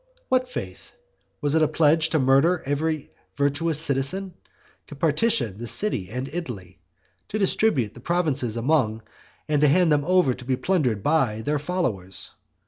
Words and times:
What 0.29 0.49
faith? 0.49 0.93
Was 1.41 1.53
it 1.53 1.61
a 1.61 1.67
pledge 1.67 2.09
to 2.09 2.17
murder 2.17 2.63
every 2.65 3.11
virtuous 3.37 3.79
citizen, 3.79 4.33
to 4.87 4.95
partition 4.95 5.59
the 5.59 5.67
city 5.67 6.09
and 6.09 6.27
Italy, 6.29 6.79
to 7.29 7.37
distribute 7.37 7.93
the 7.93 7.99
provinces 7.99 8.57
among, 8.57 9.03
and 9.47 9.61
to 9.61 9.67
hand 9.67 9.91
them 9.91 10.03
over 10.03 10.33
to 10.33 10.43
be 10.43 10.55
plundered 10.55 11.03
by, 11.03 11.41
their 11.43 11.59
followers? 11.59 12.31